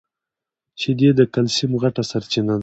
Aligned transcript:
شیدې 0.81 1.09
د 1.19 1.21
کلیسم 1.33 1.71
غټه 1.81 2.03
سرچینه 2.11 2.53
ده. 2.57 2.59